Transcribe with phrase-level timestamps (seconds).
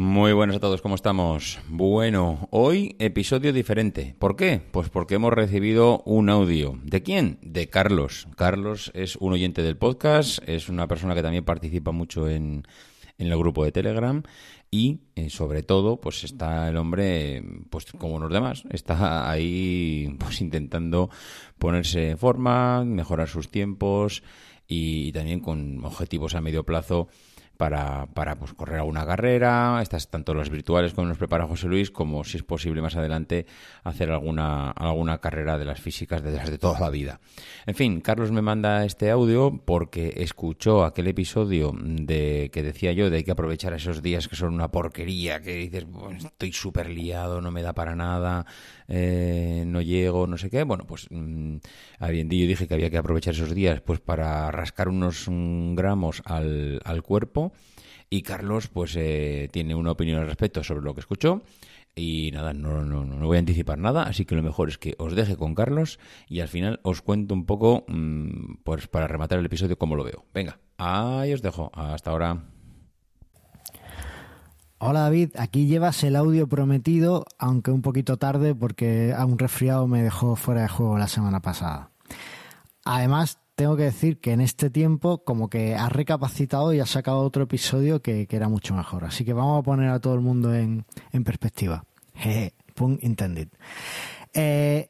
[0.00, 1.58] Muy buenas a todos, ¿cómo estamos?
[1.68, 4.16] Bueno, hoy episodio diferente.
[4.18, 4.62] ¿Por qué?
[4.70, 6.78] Pues porque hemos recibido un audio.
[6.84, 7.38] ¿De quién?
[7.42, 8.26] De Carlos.
[8.34, 12.62] Carlos es un oyente del podcast, es una persona que también participa mucho en,
[13.18, 14.22] en el grupo de Telegram
[14.70, 20.40] y eh, sobre todo pues está el hombre pues como los demás está ahí pues
[20.40, 21.10] intentando
[21.58, 24.22] ponerse en forma mejorar sus tiempos
[24.66, 27.08] y también con objetivos a medio plazo
[27.60, 31.90] para, para pues, correr alguna carrera, estas tanto las virtuales como nos prepara José Luis,
[31.90, 33.44] como si es posible más adelante
[33.84, 37.20] hacer alguna, alguna carrera de las físicas de de toda la vida.
[37.66, 43.10] En fin, Carlos me manda este audio porque escuchó aquel episodio de que decía yo
[43.10, 45.84] de hay que aprovechar esos días que son una porquería, que dices,
[46.16, 48.46] estoy súper liado, no me da para nada,
[48.90, 50.64] eh, no llego, no sé qué.
[50.64, 51.56] Bueno, pues mmm,
[52.00, 56.82] yo dije que había que aprovechar esos días pues para rascar unos mm, gramos al,
[56.84, 57.52] al cuerpo
[58.12, 61.42] y Carlos, pues, eh, tiene una opinión al respecto sobre lo que escuchó.
[61.94, 64.94] Y nada, no, no, no, voy a anticipar nada, así que lo mejor es que
[64.98, 69.38] os deje con Carlos y al final os cuento un poco, mmm, pues para rematar
[69.38, 70.24] el episodio, cómo lo veo.
[70.34, 71.70] Venga, ahí os dejo.
[71.74, 72.44] Hasta ahora.
[74.82, 79.86] Hola David, aquí llevas el audio prometido, aunque un poquito tarde porque a un resfriado
[79.86, 81.90] me dejó fuera de juego la semana pasada.
[82.86, 87.18] Además, tengo que decir que en este tiempo como que has recapacitado y has sacado
[87.18, 89.04] otro episodio que, era mucho mejor.
[89.04, 91.84] Así que vamos a poner a todo el mundo en, en perspectiva.
[92.14, 93.48] Jeje, pun intended.
[94.32, 94.89] Eh,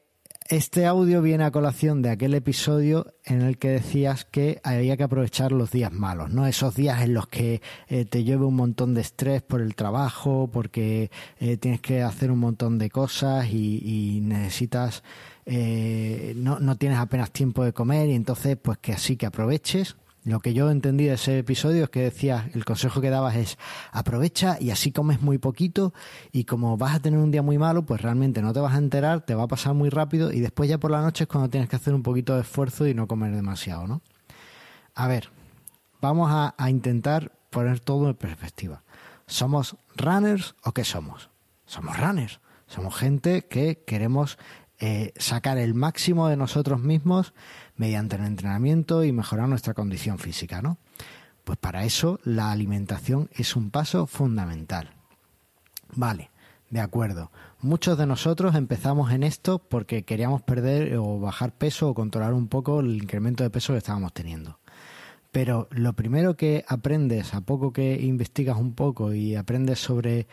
[0.51, 5.03] este audio viene a colación de aquel episodio en el que decías que había que
[5.03, 6.45] aprovechar los días malos, ¿no?
[6.45, 10.49] Esos días en los que eh, te llueve un montón de estrés por el trabajo,
[10.51, 15.03] porque eh, tienes que hacer un montón de cosas y, necesitas
[15.45, 19.95] eh, no, no tienes apenas tiempo de comer y entonces pues que así que aproveches.
[20.23, 23.57] Lo que yo entendí de ese episodio es que decías, el consejo que dabas es
[23.91, 25.93] aprovecha y así comes muy poquito
[26.31, 28.77] y como vas a tener un día muy malo, pues realmente no te vas a
[28.77, 31.49] enterar, te va a pasar muy rápido y después ya por la noche es cuando
[31.49, 34.01] tienes que hacer un poquito de esfuerzo y no comer demasiado, ¿no?
[34.93, 35.29] A ver,
[36.01, 38.83] vamos a, a intentar poner todo en perspectiva.
[39.25, 41.29] ¿Somos runners o qué somos?
[41.65, 42.39] Somos runners.
[42.67, 44.37] Somos gente que queremos
[44.79, 47.33] eh, sacar el máximo de nosotros mismos
[47.81, 50.77] mediante el entrenamiento y mejorar nuestra condición física, ¿no?
[51.43, 54.91] Pues para eso la alimentación es un paso fundamental.
[55.95, 56.29] Vale,
[56.69, 57.31] de acuerdo.
[57.59, 62.49] Muchos de nosotros empezamos en esto porque queríamos perder o bajar peso o controlar un
[62.49, 64.59] poco el incremento de peso que estábamos teniendo.
[65.31, 70.27] Pero lo primero que aprendes, a poco que investigas un poco y aprendes sobre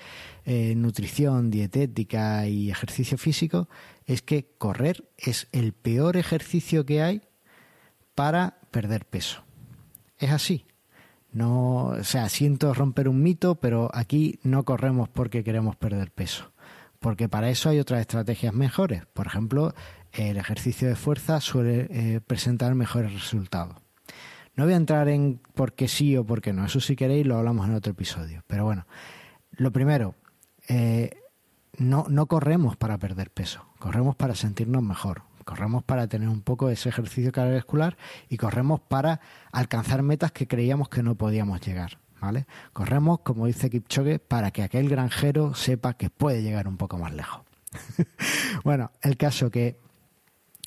[0.44, 3.70] eh, nutrición, dietética y ejercicio físico,
[4.04, 7.22] es que correr es el peor ejercicio que hay
[8.18, 9.44] para perder peso.
[10.18, 10.66] Es así.
[11.30, 16.50] No, o sea, siento romper un mito, pero aquí no corremos porque queremos perder peso.
[16.98, 19.06] Porque para eso hay otras estrategias mejores.
[19.06, 19.72] Por ejemplo,
[20.10, 23.76] el ejercicio de fuerza suele eh, presentar mejores resultados.
[24.56, 27.24] No voy a entrar en por qué sí o por qué no, eso si queréis
[27.24, 28.42] lo hablamos en otro episodio.
[28.48, 28.84] Pero bueno,
[29.52, 30.16] lo primero,
[30.66, 31.10] eh,
[31.76, 36.68] no, no corremos para perder peso, corremos para sentirnos mejor, corremos para tener un poco
[36.68, 37.96] ese ejercicio cardiovascular
[38.28, 39.20] y corremos para
[39.50, 41.98] alcanzar metas que creíamos que no podíamos llegar.
[42.20, 42.46] ¿Vale?
[42.74, 47.14] Corremos, como dice Kipchoge, para que aquel granjero sepa que puede llegar un poco más
[47.14, 47.40] lejos.
[48.64, 49.78] bueno, el caso que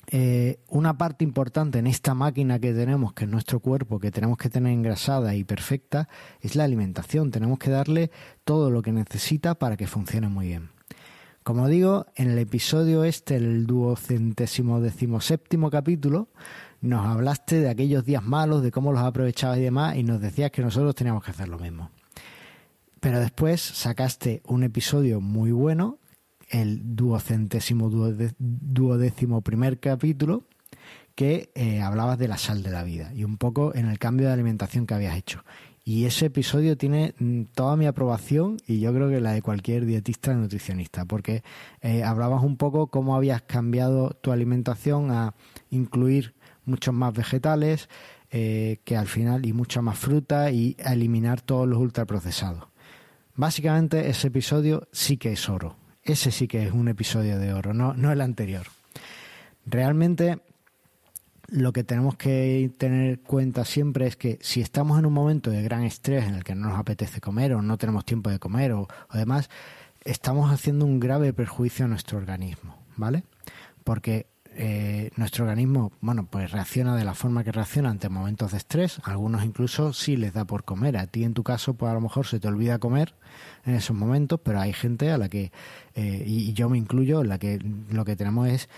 [0.08, 4.36] eh, una parte importante en esta máquina que tenemos, que es nuestro cuerpo, que tenemos
[4.36, 6.08] que tener engrasada y perfecta,
[6.40, 7.30] es la alimentación.
[7.30, 8.10] Tenemos que darle
[8.44, 10.70] todo lo que necesita para que funcione muy bien.
[11.42, 16.28] Como digo, en el episodio este, el duocentésimo decimoséptimo capítulo,
[16.80, 20.52] nos hablaste de aquellos días malos, de cómo los aprovechabas y demás, y nos decías
[20.52, 21.90] que nosotros teníamos que hacer lo mismo.
[23.00, 25.98] Pero después sacaste un episodio muy bueno
[26.48, 27.90] el duocentésimo
[28.38, 30.44] duodécimo primer capítulo
[31.16, 34.28] que eh, hablabas de la sal de la vida y un poco en el cambio
[34.28, 35.42] de alimentación que habías hecho.
[35.84, 39.84] Y ese episodio tiene mm, toda mi aprobación y yo creo que la de cualquier
[39.84, 41.42] dietista nutricionista, porque
[41.80, 45.34] eh, hablabas un poco cómo habías cambiado tu alimentación a
[45.70, 46.34] incluir
[46.64, 47.88] muchos más vegetales,
[48.30, 52.64] eh, que al final, y mucha más fruta y a eliminar todos los ultraprocesados.
[53.34, 57.74] Básicamente ese episodio sí que es oro ese sí que es un episodio de oro,
[57.74, 58.66] no, no el anterior.
[59.64, 60.40] Realmente
[61.52, 65.50] lo que tenemos que tener en cuenta siempre es que si estamos en un momento
[65.50, 68.38] de gran estrés en el que no nos apetece comer o no tenemos tiempo de
[68.38, 69.50] comer o, o demás,
[70.04, 73.24] estamos haciendo un grave perjuicio a nuestro organismo, ¿vale?
[73.84, 78.58] Porque eh, nuestro organismo, bueno, pues reacciona de la forma que reacciona ante momentos de
[78.58, 79.00] estrés.
[79.04, 80.98] algunos incluso sí les da por comer.
[80.98, 83.14] A ti en tu caso, pues a lo mejor se te olvida comer
[83.64, 85.52] en esos momentos, pero hay gente a la que,
[85.94, 87.58] eh, y yo me incluyo, en la que
[87.90, 88.68] lo que tenemos es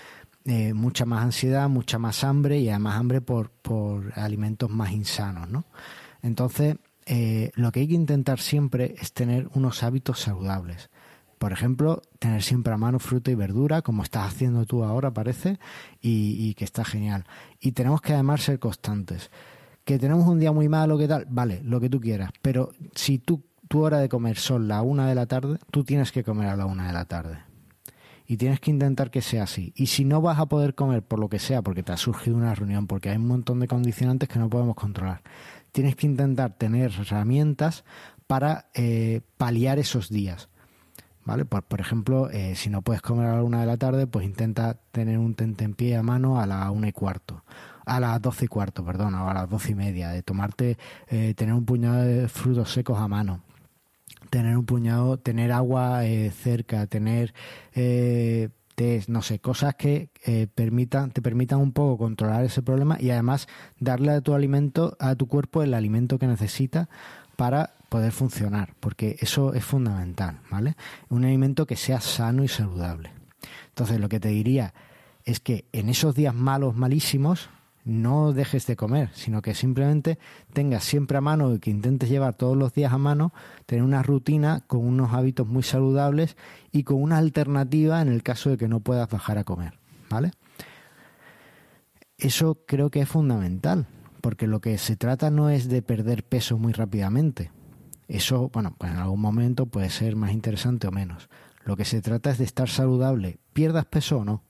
[0.45, 5.49] eh, mucha más ansiedad, mucha más hambre y además hambre por, por alimentos más insanos,
[5.49, 5.65] ¿no?
[6.23, 6.77] Entonces,
[7.57, 10.89] lo que hay que intentar siempre es tener unos hábitos saludables.
[11.45, 15.59] Por ejemplo, tener siempre a mano fruta y verdura, como estás haciendo tú ahora, parece,
[16.01, 17.25] y, que está genial.
[17.61, 19.31] Y tenemos que además ser constantes.
[19.85, 21.27] Que tenemos un día muy malo, ¿qué tal?
[21.29, 22.31] Vale, lo que tú quieras.
[22.41, 26.13] Pero si tú, tu hora de comer son la una de la tarde, tú tienes
[26.13, 27.39] que comer a la una de la tarde.
[28.27, 29.73] Y tienes que intentar que sea así.
[29.77, 32.37] Y si no vas a poder comer por lo que sea, porque te ha surgido
[32.37, 35.23] una reunión, porque hay un montón de condicionantes que no podemos controlar,
[35.73, 37.85] tienes que intentar tener herramientas
[38.27, 40.49] para eh, paliar esos días.
[41.25, 41.45] ¿vale?
[41.45, 44.25] Por, por ejemplo, eh, si no puedes comer a la una de la tarde, pues
[44.25, 47.45] intenta tener un tentempié a mano a la una y cuarto,
[47.85, 50.79] a las doce y cuarto, perdón, o a las doce y media, de tomarte,
[51.09, 53.41] eh, tener un puñado de frutos secos a mano,
[54.35, 57.33] tener un puñado, tener agua eh, cerca, tener
[59.07, 60.11] no sé, cosas que
[60.57, 63.47] permitan, te permitan un poco controlar ese problema y además
[63.79, 66.89] darle a tu alimento, a tu cuerpo el alimento que necesita
[67.37, 70.75] para poder funcionar, porque eso es fundamental, ¿vale?
[71.09, 73.13] Un alimento que sea sano y saludable.
[73.69, 74.75] Entonces, lo que te diría
[75.25, 77.51] es que en esos días malos, malísimos,
[77.85, 80.19] no dejes de comer, sino que simplemente
[80.53, 83.33] tengas siempre a mano y que intentes llevar todos los días a mano,
[83.67, 86.37] tener una rutina con unos hábitos muy saludables
[86.73, 89.79] y con una alternativa en el caso de que no puedas bajar a comer,
[90.09, 90.33] ¿vale?
[92.17, 93.87] Eso creo que es fundamental,
[94.21, 97.51] porque lo que se trata no es de perder peso muy rápidamente,
[98.09, 101.29] eso, bueno, pues en algún momento puede ser más interesante o menos.
[101.65, 104.43] Lo que se trata es de estar saludable, pierdas peso o no.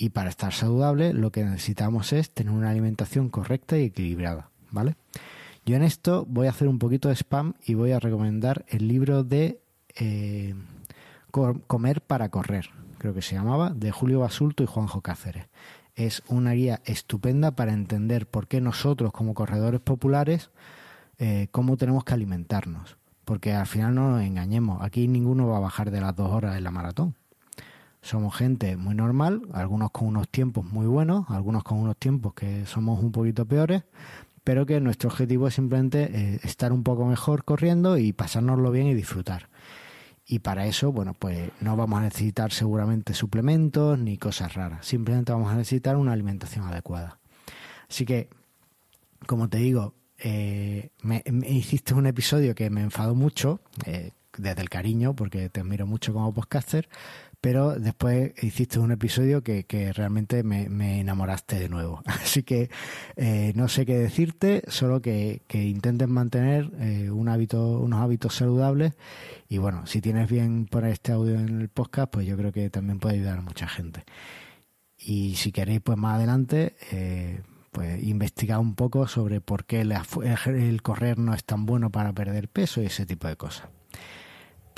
[0.00, 4.94] Y para estar saludable lo que necesitamos es tener una alimentación correcta y equilibrada, ¿vale?
[5.66, 8.88] Yo en esto voy a hacer un poquito de spam y voy a recomendar el
[8.88, 9.60] libro de
[9.96, 10.54] eh,
[11.30, 15.48] Comer para Correr, creo que se llamaba, de Julio Basulto y Juanjo Cáceres.
[15.94, 20.50] Es una guía estupenda para entender por qué nosotros como corredores populares
[21.18, 22.96] eh, cómo tenemos que alimentarnos.
[23.24, 26.56] Porque al final no nos engañemos, aquí ninguno va a bajar de las dos horas
[26.56, 27.17] en la maratón.
[28.00, 32.64] Somos gente muy normal, algunos con unos tiempos muy buenos, algunos con unos tiempos que
[32.66, 33.82] somos un poquito peores,
[34.44, 38.86] pero que nuestro objetivo es simplemente eh, estar un poco mejor corriendo y pasárnoslo bien
[38.86, 39.48] y disfrutar.
[40.26, 45.32] Y para eso, bueno, pues no vamos a necesitar seguramente suplementos ni cosas raras, simplemente
[45.32, 47.18] vamos a necesitar una alimentación adecuada.
[47.88, 48.28] Así que,
[49.26, 54.68] como te digo, eh, me, hiciste un episodio que me enfadó mucho, eh, desde el
[54.68, 56.88] cariño, porque te admiro mucho como podcaster,
[57.40, 62.02] pero después hiciste un episodio que, realmente me, enamoraste de nuevo.
[62.06, 62.70] Así que
[63.16, 68.94] eh, no sé qué decirte, solo que, intentes mantener eh, un hábito, unos hábitos saludables
[69.48, 72.70] y bueno, si tienes bien poner este audio en el podcast, pues yo creo que
[72.70, 74.04] también puede ayudar a mucha gente.
[74.96, 76.76] Y si queréis, pues más adelante...
[76.92, 82.14] Eh, pues investigar un poco sobre por qué el correr no es tan bueno para
[82.14, 83.68] perder peso y ese tipo de cosas.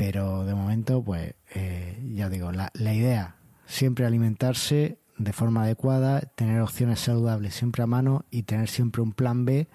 [0.01, 6.21] Pero de momento, pues eh, ya digo, la, la idea siempre alimentarse de forma adecuada,
[6.21, 9.69] tener opciones saludables siempre a mano y tener siempre un plan B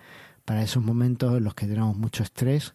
[0.43, 2.73] para esos momentos en los que tenemos mucho estrés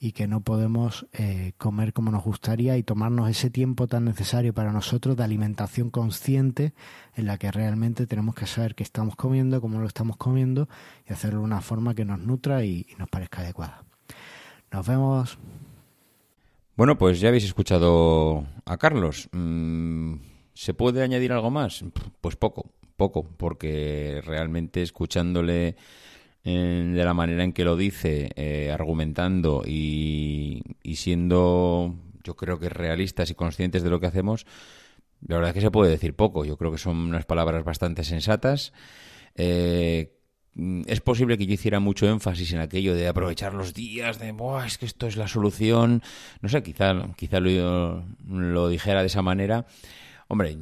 [0.00, 4.54] y que no podemos eh, comer como nos gustaría y tomarnos ese tiempo tan necesario
[4.54, 6.72] para nosotros de alimentación consciente
[7.14, 10.66] en la que realmente tenemos que saber qué estamos comiendo, cómo lo estamos comiendo
[11.06, 13.84] y hacerlo de una forma que nos nutra y, nos parezca adecuada.
[14.72, 15.38] Nos vemos.
[16.76, 19.30] Bueno, pues ya habéis escuchado a Carlos.
[19.32, 20.16] Mm,
[20.52, 21.82] ¿Se puede añadir algo más?
[22.20, 25.76] Pues poco, poco, porque realmente escuchándole
[26.44, 30.62] de la manera en que lo dice, eh, argumentando y,
[30.94, 34.46] siendo, yo creo que realistas y conscientes de lo que hacemos,
[35.26, 36.44] la verdad es que se puede decir poco.
[36.44, 38.72] Yo creo que son unas palabras bastante sensatas.
[39.34, 40.15] Eh,
[40.86, 44.66] es posible que yo hiciera mucho énfasis en aquello de aprovechar los días, de, Buah,
[44.66, 46.02] es que esto es la solución.
[46.40, 49.66] No sé, quizá, quizá lo, lo dijera de esa manera.
[50.28, 50.56] Hombre,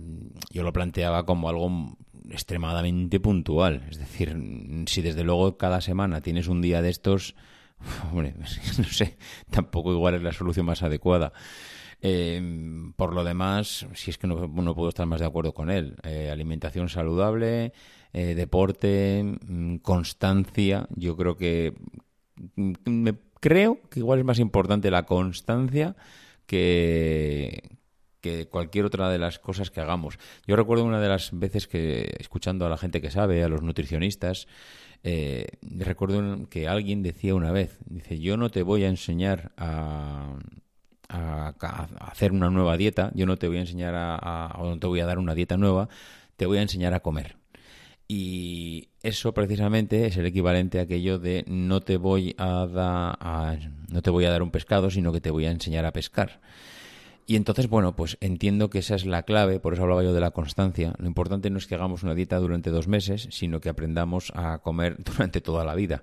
[0.51, 1.97] yo lo planteaba como algo
[2.31, 3.87] extremadamente puntual.
[3.91, 4.37] Es decir,
[4.87, 7.35] si desde luego cada semana tienes un día de estos,
[8.11, 8.35] hombre,
[8.79, 9.17] no sé,
[9.51, 11.33] tampoco igual es la solución más adecuada.
[12.07, 14.37] Em, por lo demás, si es que no,
[14.75, 15.97] puedo estar más de acuerdo con él.
[16.03, 17.73] Eh, alimentación saludable,
[18.13, 20.87] eh, deporte, mm, constancia.
[20.95, 21.73] Yo creo que
[22.57, 25.97] mm, me creo que igual es más importante la constancia
[26.47, 27.71] que,
[28.51, 30.19] cualquier otra de las cosas que hagamos.
[30.47, 33.63] Yo recuerdo una de las veces que, escuchando a la gente que sabe, a los
[33.63, 34.47] nutricionistas,
[35.05, 40.39] eh, recuerdo que alguien decía una vez, dice, yo no te voy a enseñar a,
[41.61, 45.01] a, hacer una nueva dieta, yo no te voy a enseñar a, no te voy
[45.01, 45.89] a dar una dieta nueva,
[46.37, 47.37] te voy a enseñar a comer.
[48.07, 53.59] Y eso precisamente es el equivalente a aquello de no te voy a, dar
[53.89, 56.41] no te voy a dar un pescado, sino que te voy a enseñar a pescar.
[57.27, 60.21] Y entonces, bueno, pues entiendo que esa es la clave, por eso hablaba yo de
[60.21, 60.95] la constancia.
[60.99, 64.59] Lo importante no es que hagamos una dieta durante dos meses, sino que aprendamos a
[64.59, 66.03] comer durante toda la vida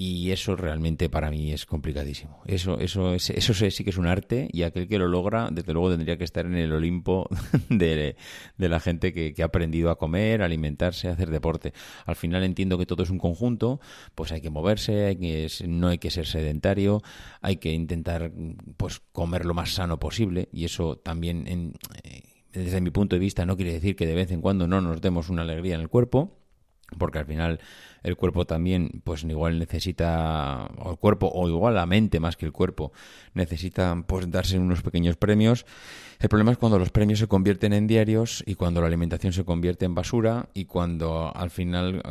[0.00, 2.40] y eso realmente para mí es complicadísimo.
[2.46, 5.72] Eso, eso, es, eso sí que es un arte y aquel que lo logra, desde
[5.72, 7.28] luego tendría que estar en el Olimpo
[7.68, 8.14] de,
[8.58, 11.72] la gente que, ha aprendido a comer, alimentarse, a hacer deporte.
[12.06, 13.80] Al final entiendo que todo es un conjunto,
[14.14, 17.02] pues hay que moverse, hay que, no hay que ser sedentario,
[17.40, 18.30] hay que intentar
[18.76, 21.74] pues comer lo más sano posible y eso también en,
[22.04, 24.80] eh, desde mi punto de vista no quiere decir que de vez en cuando no
[24.80, 26.37] nos demos una alegría en el cuerpo
[26.96, 27.60] porque al final
[28.02, 32.46] el cuerpo también pues igual necesita o el cuerpo o igual la mente más que
[32.46, 32.92] el cuerpo
[33.34, 35.66] necesita pues darse unos pequeños premios.
[36.18, 39.44] El problema es cuando los premios se convierten en diarios y cuando la alimentación se
[39.44, 42.02] convierte en basura y cuando al final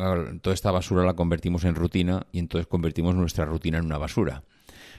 [0.41, 4.43] toda esta basura la convertimos en rutina y entonces convertimos nuestra rutina en una basura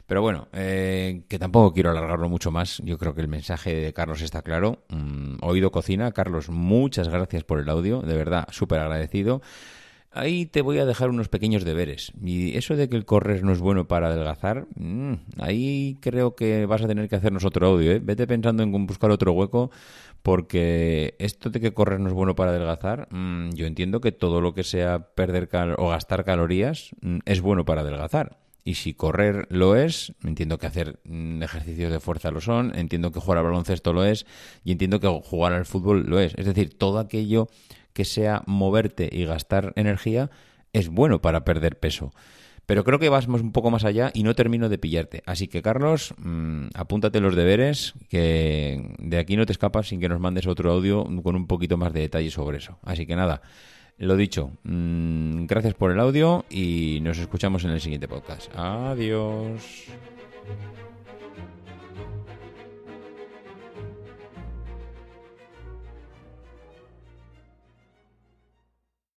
[0.08, 2.80] pero bueno, eh, que tampoco quiero alargarlo mucho más.
[2.82, 4.82] Yo creo que el mensaje de Carlos está claro.
[4.88, 6.12] Mm, oído cocina.
[6.12, 8.00] Carlos, muchas gracias por el audio.
[8.00, 9.42] De verdad, súper agradecido.
[10.10, 12.12] Ahí te voy a dejar unos pequeños deberes.
[12.24, 16.64] Y eso de que el correr no es bueno para adelgazar, mm, ahí creo que
[16.64, 17.92] vas a tener que hacernos otro audio.
[17.92, 18.00] ¿eh?
[18.02, 19.70] Vete pensando en buscar otro hueco,
[20.22, 24.40] porque esto de que correr no es bueno para adelgazar, mm, yo entiendo que todo
[24.40, 26.92] lo que sea perder o gastar calorías
[27.26, 28.47] es bueno para adelgazar.
[28.68, 33.12] Y si correr lo es, entiendo que hacer mm, ejercicios de fuerza lo son, entiendo
[33.12, 34.26] que jugar al baloncesto lo es,
[34.62, 36.34] y entiendo que jugar al fútbol lo es.
[36.36, 37.48] Es decir, todo aquello
[37.94, 40.30] que sea moverte y gastar energía
[40.74, 42.12] es bueno para perder peso.
[42.66, 45.22] Pero creo que vas un poco más allá y no termino de pillarte.
[45.24, 50.10] Así que, Carlos, mm, apúntate los deberes, que de aquí no te escapas sin que
[50.10, 52.78] nos mandes otro audio con un poquito más de detalle sobre eso.
[52.82, 53.40] Así que nada,
[53.98, 58.50] lo dicho, mm, gracias por el audio y nos escuchamos en el siguiente podcast.
[58.56, 59.86] Adiós.